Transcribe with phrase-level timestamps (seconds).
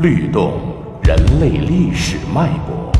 [0.00, 0.54] 律动
[1.02, 2.90] 人类历史脉搏，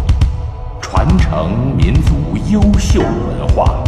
[0.82, 3.82] 传承民族优秀文化，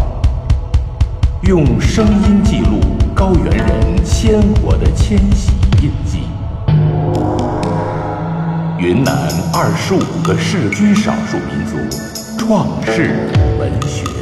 [1.42, 2.80] 用声音记录
[3.14, 5.52] 高原人鲜活的迁徙
[5.82, 6.20] 印记。
[8.78, 9.14] 云南
[9.52, 11.76] 二十五个世居少数民族
[12.38, 14.21] 创世文学。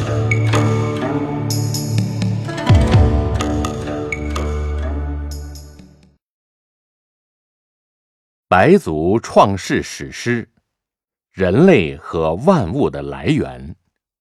[8.53, 10.43] 白族创世史诗
[11.31, 13.69] 《人类和万物的来源》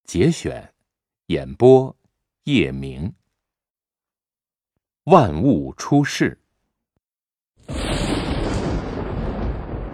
[0.04, 0.70] 节选，
[1.26, 1.96] 演播
[2.44, 3.12] 叶明。
[5.06, 6.38] 万物出世，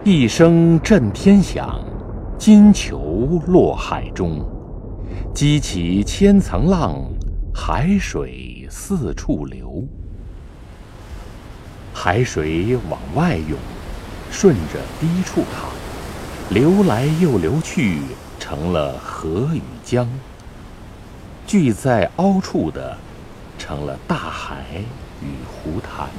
[0.04, 1.82] 一声震天响，
[2.38, 4.44] 金球落海中，
[5.34, 7.10] 激起千层浪，
[7.54, 9.82] 海水四处流，
[11.94, 13.56] 海水往外涌。
[14.38, 15.70] 顺着低处淌，
[16.50, 18.02] 流来又流去，
[18.38, 20.06] 成了河与江；
[21.46, 22.98] 聚在凹处的，
[23.58, 24.66] 成了大海
[25.22, 26.10] 与湖潭。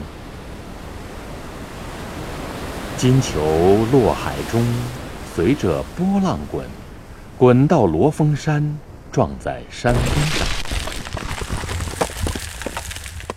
[2.97, 4.65] 金球落海中，
[5.35, 6.65] 随着波浪滚，
[7.37, 8.79] 滚到罗峰山，
[9.11, 10.47] 撞在山峰上。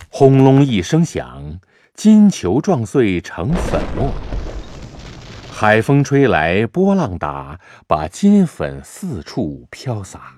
[0.09, 1.59] 轰隆一声响，
[1.93, 4.11] 金球撞碎成粉末。
[5.61, 10.33] 海风吹来，波浪打，把金粉四处飘洒。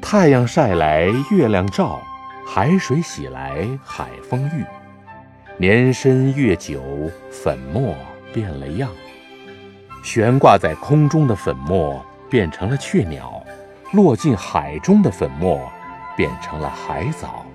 [0.00, 2.00] 太阳晒来，月亮照，
[2.44, 4.64] 海水洗来，海风浴。
[5.58, 6.82] 年深月久，
[7.30, 7.94] 粉末
[8.32, 8.90] 变了样。
[10.02, 13.40] 悬挂在空中的粉末变成了雀鸟，
[13.92, 15.70] 落进海中的粉末
[16.16, 17.46] 变成了海藻。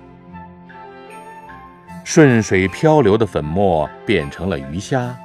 [2.04, 5.16] 顺水漂流的粉末变成了鱼虾，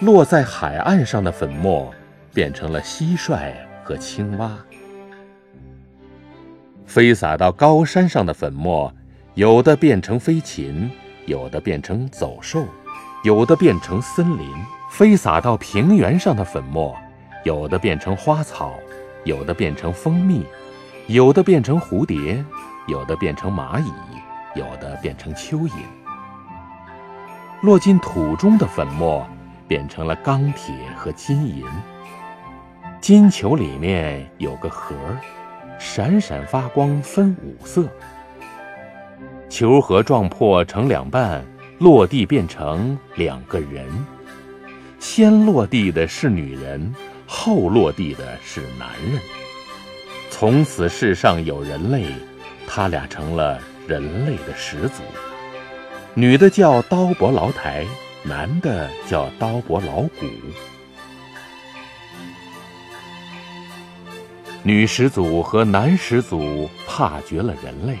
[0.00, 1.90] 落在海岸上的粉末
[2.34, 4.54] 变成了蟋蟀和青蛙。
[6.84, 8.92] 飞洒到高山上的粉末，
[9.32, 10.90] 有的变成飞禽，
[11.24, 12.66] 有的变成走兽，
[13.24, 14.46] 有的变成森林。
[14.90, 16.94] 飞洒到平原上的粉末，
[17.44, 18.74] 有的变成花草，
[19.24, 20.44] 有的变成蜂蜜，
[21.06, 22.44] 有的变成蝴蝶，
[22.86, 23.90] 有的变成蚂蚁，
[24.54, 25.72] 有的变成蚯蚓。
[27.62, 29.26] 落进土中的粉末，
[29.68, 31.62] 变成了钢铁和金银。
[33.02, 34.94] 金球里面有个核，
[35.78, 37.86] 闪闪发光，分五色。
[39.50, 41.44] 球核撞破成两半，
[41.78, 43.86] 落地变成两个人。
[44.98, 46.94] 先落地的是女人，
[47.26, 49.20] 后落地的是男人。
[50.30, 52.06] 从此世上有人类，
[52.66, 55.02] 他俩成了人类的始祖。
[56.14, 57.86] 女的叫刀伯劳台，
[58.24, 60.26] 男的叫刀伯劳古。
[64.64, 67.96] 女始祖和男始祖怕绝了人类，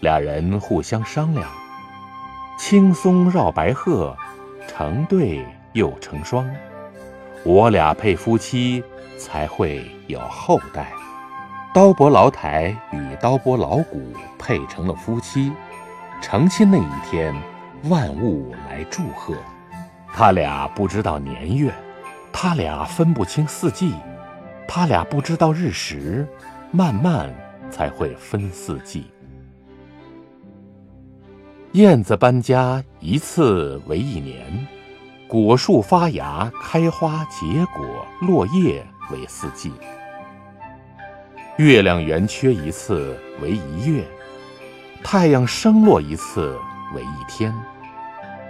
[0.00, 1.50] 俩人互相商量：
[2.56, 4.16] 青松绕白鹤，
[4.68, 6.48] 成对又成双。
[7.42, 8.84] 我俩配夫妻，
[9.18, 10.92] 才会有后代。
[11.74, 15.50] 刀伯劳台与刀伯劳古配成了夫妻。
[16.20, 17.34] 成亲那一天，
[17.84, 19.34] 万物来祝贺。
[20.12, 21.72] 他俩不知道年月，
[22.32, 23.94] 他俩分不清四季，
[24.66, 26.26] 他俩不知道日食，
[26.72, 27.32] 慢慢
[27.70, 29.10] 才会分四季。
[31.72, 34.66] 燕子搬家一次为一年，
[35.28, 37.84] 果树发芽、开花、结果、
[38.22, 39.70] 落叶为四季。
[41.58, 44.02] 月亮圆缺一次为一月。
[45.08, 46.58] 太阳升落一次
[46.92, 47.54] 为一天，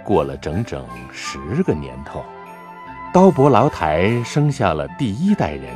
[0.03, 2.25] 过了整整十个年头，
[3.13, 5.71] 刀伯劳台生下了第一代人，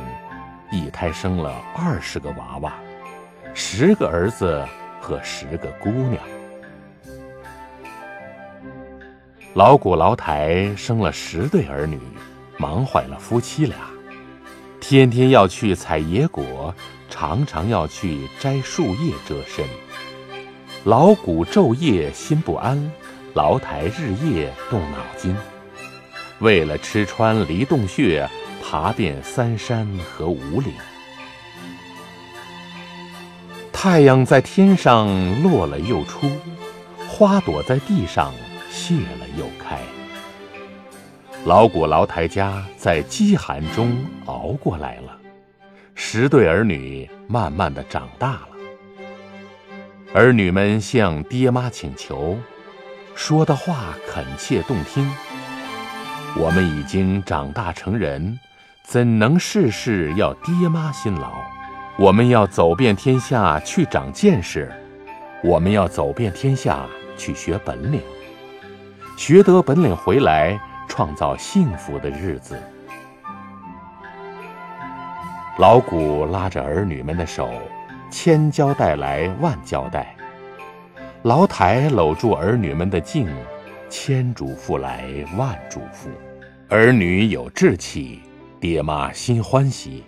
[0.72, 2.72] 一胎生了二十个娃娃，
[3.54, 4.66] 十个儿子
[5.00, 6.20] 和十个姑娘。
[9.54, 12.00] 老古劳台生了十对儿女，
[12.58, 13.76] 忙坏了夫妻俩，
[14.80, 16.74] 天天要去采野果，
[17.08, 19.64] 常常要去摘树叶遮身。
[20.84, 22.90] 老古昼夜心不安，
[23.34, 25.32] 劳台日夜动脑筋。
[26.40, 28.28] 为了吃穿离洞穴，
[28.60, 30.72] 爬遍三山和五岭。
[33.72, 35.08] 太阳在天上
[35.40, 36.28] 落了又出，
[37.08, 38.34] 花朵在地上
[38.68, 39.78] 谢了又开。
[41.44, 43.96] 老古劳台家在饥寒中
[44.26, 45.16] 熬过来了，
[45.94, 48.51] 十对儿女慢慢的长大了。
[50.14, 52.36] 儿女们向爹妈请求，
[53.14, 55.10] 说的话恳切动听。
[56.36, 58.38] 我们已经长大成人，
[58.82, 61.32] 怎能事事要爹妈辛劳？
[61.96, 64.70] 我们要走遍天下去长见识，
[65.42, 66.86] 我们要走遍天下
[67.16, 68.02] 去学本领，
[69.16, 72.62] 学得本领回来，创造幸福的日子。
[75.56, 77.50] 老谷拉着儿女们的手，
[78.12, 80.04] 千交代来万交代；
[81.22, 83.26] 老台搂住儿女们的颈，
[83.88, 85.02] 千嘱咐来
[85.38, 86.10] 万嘱咐。
[86.68, 88.20] 儿女有志气，
[88.60, 90.04] 爹妈心欢喜。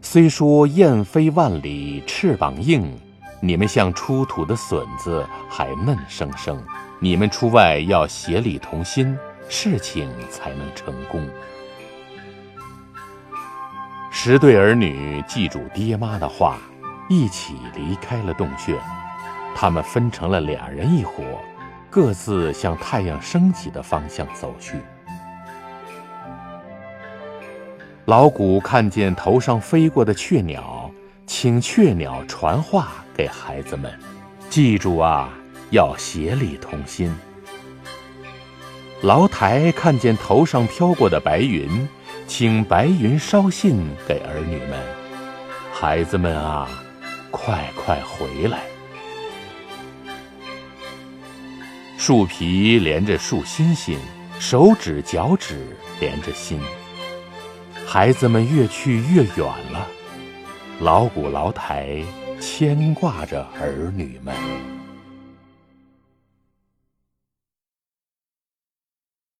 [0.00, 2.90] 虽说雁飞万里翅膀硬，
[3.42, 6.58] 你们像出土的笋子还嫩生生。
[6.98, 9.14] 你们出外要协力同心，
[9.50, 11.28] 事情才能成功。
[14.10, 16.58] 十对儿女记住爹妈的话，
[17.08, 18.78] 一起离开了洞穴。
[19.54, 21.22] 他们分成了俩人一伙，
[21.90, 24.76] 各自向太阳升起的方向走去。
[28.04, 30.90] 老谷看见头上飞过的雀鸟，
[31.26, 33.92] 请雀鸟传话给孩子们
[34.48, 35.28] ：“记住啊，
[35.70, 37.14] 要协力同心。”
[39.02, 41.88] 老台看见头上飘过的白云。
[42.26, 44.78] 请白云捎信给儿女们，
[45.72, 46.68] 孩子们啊，
[47.30, 48.62] 快快回来！
[51.96, 53.98] 树皮连着树心心，
[54.38, 56.60] 手指脚趾连着心。
[57.86, 59.86] 孩子们越去越远了，
[60.80, 62.02] 老古老台
[62.40, 64.34] 牵挂着儿女们。